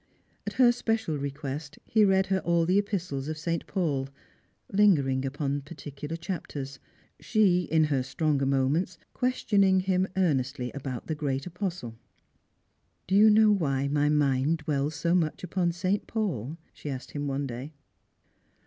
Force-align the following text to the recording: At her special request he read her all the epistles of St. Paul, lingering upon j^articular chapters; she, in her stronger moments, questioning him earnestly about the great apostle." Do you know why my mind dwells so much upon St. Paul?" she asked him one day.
At 0.47 0.53
her 0.53 0.71
special 0.71 1.15
request 1.19 1.77
he 1.85 2.03
read 2.03 2.25
her 2.25 2.39
all 2.39 2.65
the 2.65 2.79
epistles 2.79 3.27
of 3.27 3.37
St. 3.37 3.67
Paul, 3.67 4.09
lingering 4.73 5.23
upon 5.25 5.61
j^articular 5.61 6.19
chapters; 6.19 6.79
she, 7.19 7.65
in 7.69 7.83
her 7.83 8.01
stronger 8.01 8.47
moments, 8.47 8.97
questioning 9.13 9.81
him 9.81 10.07
earnestly 10.17 10.71
about 10.71 11.05
the 11.05 11.13
great 11.13 11.45
apostle." 11.45 11.99
Do 13.07 13.13
you 13.13 13.29
know 13.29 13.51
why 13.51 13.87
my 13.89 14.09
mind 14.09 14.57
dwells 14.65 14.95
so 14.95 15.13
much 15.13 15.43
upon 15.43 15.71
St. 15.71 16.07
Paul?" 16.07 16.57
she 16.73 16.89
asked 16.89 17.11
him 17.11 17.27
one 17.27 17.45
day. 17.45 17.73